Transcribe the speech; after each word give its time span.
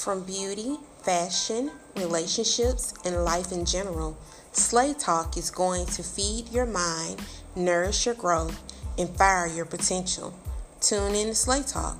From 0.00 0.22
beauty, 0.22 0.78
fashion, 1.02 1.72
relationships, 1.94 2.94
and 3.04 3.22
life 3.22 3.52
in 3.52 3.66
general, 3.66 4.16
Slay 4.52 4.94
Talk 4.94 5.36
is 5.36 5.50
going 5.50 5.84
to 5.88 6.02
feed 6.02 6.48
your 6.48 6.64
mind, 6.64 7.20
nourish 7.54 8.06
your 8.06 8.14
growth, 8.14 8.58
and 8.96 9.14
fire 9.18 9.46
your 9.46 9.66
potential. 9.66 10.32
Tune 10.80 11.14
in 11.14 11.26
to 11.26 11.34
Slay 11.34 11.62
Talk. 11.62 11.98